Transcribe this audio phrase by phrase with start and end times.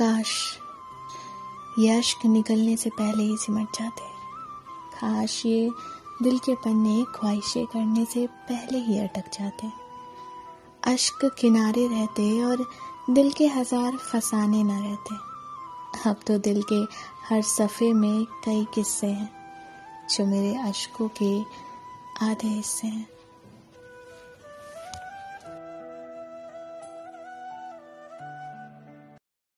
[0.00, 0.30] काश
[1.78, 4.04] ये अश्क निकलने से पहले ही सिमट जाते।
[4.92, 5.70] काश ये
[6.22, 9.70] दिल के पन्ने ख्वाहिशें करने से पहले ही अटक जाते।
[10.84, 12.64] अश्क किनारे रहते और
[13.10, 16.80] दिल के हज़ार फसाने न रहते। अब तो दिल के
[17.28, 19.30] हर सफ़े में कई किस्से हैं,
[20.10, 21.40] जो मेरे अश्कों के
[22.26, 23.06] आधे हिस्से हैं।